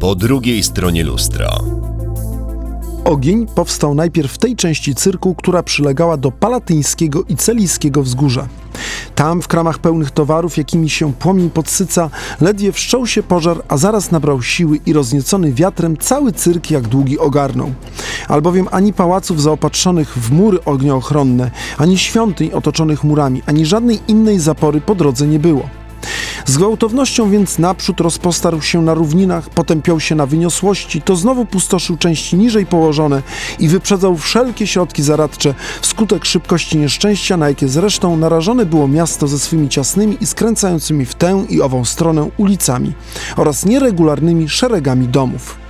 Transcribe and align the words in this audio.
Po 0.00 0.14
drugiej 0.14 0.62
stronie 0.62 1.04
lustra. 1.04 1.48
Ogień 3.04 3.46
powstał 3.46 3.94
najpierw 3.94 4.32
w 4.32 4.38
tej 4.38 4.56
części 4.56 4.94
cyrku, 4.94 5.34
która 5.34 5.62
przylegała 5.62 6.16
do 6.16 6.32
Palatyńskiego 6.32 7.24
i 7.28 7.36
Celijskiego 7.36 8.02
wzgórza. 8.02 8.48
Tam, 9.14 9.42
w 9.42 9.48
kramach 9.48 9.78
pełnych 9.78 10.10
towarów, 10.10 10.56
jakimi 10.56 10.90
się 10.90 11.12
płomień 11.12 11.50
podsyca, 11.50 12.10
ledwie 12.40 12.72
wszczął 12.72 13.06
się 13.06 13.22
pożar, 13.22 13.62
a 13.68 13.76
zaraz 13.76 14.10
nabrał 14.10 14.42
siły 14.42 14.80
i 14.86 14.92
rozniecony 14.92 15.52
wiatrem 15.52 15.96
cały 15.96 16.32
cyrk 16.32 16.70
jak 16.70 16.88
długi 16.88 17.18
ogarnął. 17.18 17.72
Albowiem 18.28 18.68
ani 18.70 18.92
pałaców 18.92 19.42
zaopatrzonych 19.42 20.18
w 20.18 20.30
mury 20.32 20.64
ognioochronne, 20.64 21.50
ani 21.78 21.98
świątyń 21.98 22.50
otoczonych 22.52 23.04
murami, 23.04 23.42
ani 23.46 23.66
żadnej 23.66 23.98
innej 24.08 24.38
zapory 24.38 24.80
po 24.80 24.94
drodze 24.94 25.26
nie 25.26 25.38
było. 25.38 25.79
Z 26.46 26.56
gwałtownością 26.56 27.30
więc 27.30 27.58
naprzód 27.58 28.00
rozpostarł 28.00 28.62
się 28.62 28.82
na 28.82 28.94
równinach, 28.94 29.50
potem 29.50 29.82
piął 29.82 30.00
się 30.00 30.14
na 30.14 30.26
wyniosłości, 30.26 31.02
to 31.02 31.16
znowu 31.16 31.44
pustoszył 31.44 31.96
części 31.96 32.36
niżej 32.36 32.66
położone 32.66 33.22
i 33.58 33.68
wyprzedzał 33.68 34.16
wszelkie 34.16 34.66
środki 34.66 35.02
zaradcze 35.02 35.54
wskutek 35.82 36.24
szybkości 36.24 36.78
nieszczęścia, 36.78 37.36
na 37.36 37.48
jakie 37.48 37.68
zresztą 37.68 38.16
narażone 38.16 38.66
było 38.66 38.88
miasto 38.88 39.28
ze 39.28 39.38
swymi 39.38 39.68
ciasnymi 39.68 40.16
i 40.20 40.26
skręcającymi 40.26 41.06
w 41.06 41.14
tę 41.14 41.44
i 41.48 41.62
ową 41.62 41.84
stronę 41.84 42.30
ulicami 42.36 42.92
oraz 43.36 43.66
nieregularnymi 43.66 44.48
szeregami 44.48 45.08
domów. 45.08 45.69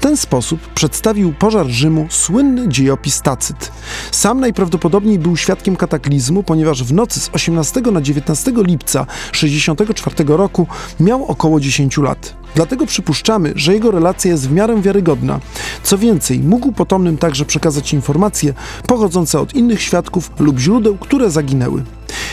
W 0.00 0.02
ten 0.02 0.16
sposób 0.16 0.60
przedstawił 0.74 1.32
pożar 1.32 1.66
Rzymu 1.66 2.06
słynny 2.10 2.68
dziejopis 2.68 3.22
Tacyt. 3.22 3.72
Sam 4.10 4.40
najprawdopodobniej 4.40 5.18
był 5.18 5.36
świadkiem 5.36 5.76
kataklizmu, 5.76 6.42
ponieważ 6.42 6.84
w 6.84 6.92
nocy 6.92 7.20
z 7.20 7.30
18 7.32 7.80
na 7.80 8.00
19 8.00 8.52
lipca 8.56 9.06
64 9.32 10.24
roku 10.26 10.66
miał 11.00 11.24
około 11.24 11.60
10 11.60 11.98
lat. 11.98 12.34
Dlatego 12.54 12.86
przypuszczamy, 12.86 13.52
że 13.56 13.74
jego 13.74 13.90
relacja 13.90 14.30
jest 14.30 14.48
w 14.48 14.52
miarę 14.52 14.80
wiarygodna. 14.80 15.40
Co 15.82 15.98
więcej, 15.98 16.38
mógł 16.38 16.72
potomnym 16.72 17.18
także 17.18 17.44
przekazać 17.44 17.92
informacje 17.92 18.54
pochodzące 18.86 19.40
od 19.40 19.54
innych 19.54 19.82
świadków 19.82 20.30
lub 20.38 20.58
źródeł, 20.58 20.98
które 20.98 21.30
zaginęły. 21.30 21.84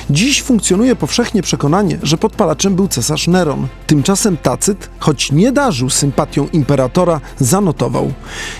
Dziś 0.09 0.43
funkcjonuje 0.43 0.95
powszechnie 0.95 1.41
przekonanie, 1.41 1.97
że 2.03 2.17
podpalaczem 2.17 2.75
był 2.75 2.87
cesarz 2.87 3.27
Neron. 3.27 3.67
Tymczasem 3.87 4.37
Tacyt, 4.37 4.89
choć 4.99 5.31
nie 5.31 5.51
darzył 5.51 5.89
sympatią 5.89 6.47
imperatora, 6.53 7.21
zanotował. 7.39 8.11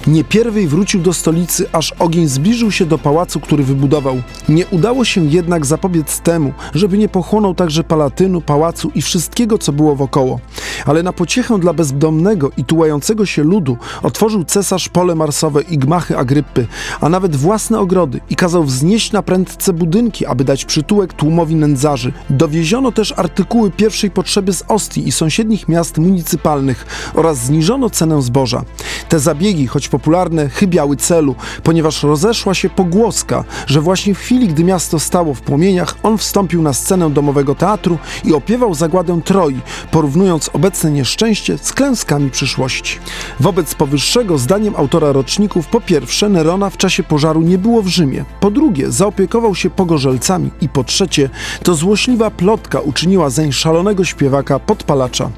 Nie 0.07 0.23
pierwej 0.23 0.67
wrócił 0.67 1.01
do 1.01 1.13
stolicy, 1.13 1.65
aż 1.71 1.91
ogień 1.99 2.27
zbliżył 2.27 2.71
się 2.71 2.85
do 2.85 2.97
pałacu, 2.97 3.39
który 3.39 3.63
wybudował. 3.63 4.21
Nie 4.49 4.65
udało 4.67 5.05
się 5.05 5.25
jednak 5.25 5.65
zapobiec 5.65 6.19
temu, 6.19 6.53
żeby 6.75 6.97
nie 6.97 7.09
pochłonął 7.09 7.55
także 7.55 7.83
palatynu, 7.83 8.41
pałacu 8.41 8.91
i 8.95 9.01
wszystkiego, 9.01 9.57
co 9.57 9.73
było 9.73 9.95
wokoło. 9.95 10.39
Ale 10.85 11.03
na 11.03 11.13
pociechę 11.13 11.59
dla 11.59 11.73
bezdomnego 11.73 12.51
i 12.57 12.65
tułającego 12.65 13.25
się 13.25 13.43
ludu 13.43 13.77
otworzył 14.03 14.43
cesarz 14.43 14.89
pole 14.89 15.15
marsowe 15.15 15.61
i 15.61 15.77
gmachy 15.77 16.17
Agryppy, 16.17 16.67
a 17.01 17.09
nawet 17.09 17.35
własne 17.35 17.79
ogrody 17.79 18.19
i 18.29 18.35
kazał 18.35 18.63
wznieść 18.63 19.11
na 19.11 19.21
prędce 19.21 19.73
budynki, 19.73 20.25
aby 20.25 20.43
dać 20.43 20.65
przytułek 20.65 21.13
tłumowi 21.13 21.36
nędzarzy. 21.45 22.13
Dowieziono 22.29 22.91
też 22.91 23.13
artykuły 23.17 23.71
pierwszej 23.71 24.11
potrzeby 24.11 24.53
z 24.53 24.63
Ostii 24.67 25.07
i 25.07 25.11
sąsiednich 25.11 25.67
miast 25.67 25.97
municypalnych 25.97 27.11
oraz 27.13 27.37
zniżono 27.37 27.89
cenę 27.89 28.21
zboża. 28.21 28.63
Te 29.09 29.19
zabiegi, 29.19 29.67
choć 29.67 29.89
popularne, 29.89 30.49
chybiały 30.49 30.95
celu, 30.95 31.35
ponieważ 31.63 32.03
rozeszła 32.03 32.53
się 32.53 32.69
pogłoska, 32.69 33.43
że 33.67 33.81
właśnie 33.81 34.15
w 34.15 34.19
chwili, 34.19 34.47
gdy 34.47 34.63
miasto 34.63 34.99
stało 34.99 35.33
w 35.33 35.41
płomieniach, 35.41 35.95
on 36.03 36.17
wstąpił 36.17 36.61
na 36.61 36.73
scenę 36.73 37.09
domowego 37.09 37.55
teatru 37.55 37.97
i 38.23 38.33
opiewał 38.33 38.73
zagładę 38.73 39.21
Troi, 39.25 39.59
porównując 39.91 40.49
obecne 40.53 40.91
nieszczęście 40.91 41.57
z 41.57 41.73
klęskami 41.73 42.29
przyszłości. 42.29 42.99
Wobec 43.39 43.75
powyższego, 43.75 44.37
zdaniem 44.37 44.75
autora 44.75 45.11
roczników, 45.11 45.67
po 45.67 45.81
pierwsze, 45.81 46.29
Nerona 46.29 46.69
w 46.69 46.77
czasie 46.77 47.03
pożaru 47.03 47.41
nie 47.41 47.57
było 47.57 47.81
w 47.81 47.87
Rzymie, 47.87 48.25
po 48.39 48.51
drugie, 48.51 48.91
zaopiekował 48.91 49.55
się 49.55 49.69
pogorzelcami 49.69 50.51
i 50.61 50.69
po 50.69 50.83
trzecie, 50.83 51.26
to 51.63 51.75
złośliwa 51.75 52.31
plotka 52.31 52.79
uczyniła 52.79 53.29
zeń 53.29 53.51
szalonego 53.51 54.05
śpiewaka 54.05 54.59
podpalacza. 54.59 55.29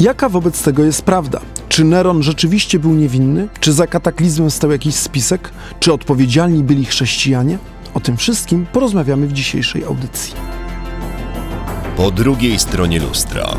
Jaka 0.00 0.28
wobec 0.28 0.62
tego 0.62 0.84
jest 0.84 1.02
prawda? 1.02 1.40
Czy 1.68 1.84
Neron 1.84 2.22
rzeczywiście 2.22 2.78
był 2.78 2.94
niewinny? 2.94 3.48
Czy 3.60 3.72
za 3.72 3.86
kataklizmem 3.86 4.50
stał 4.50 4.70
jakiś 4.70 4.94
spisek? 4.94 5.50
Czy 5.80 5.92
odpowiedzialni 5.92 6.64
byli 6.64 6.84
chrześcijanie? 6.84 7.58
O 7.94 8.00
tym 8.00 8.16
wszystkim 8.16 8.66
porozmawiamy 8.72 9.26
w 9.26 9.32
dzisiejszej 9.32 9.84
audycji. 9.84 10.34
Po 11.96 12.10
drugiej 12.10 12.58
stronie 12.58 13.00
lustra. 13.00 13.56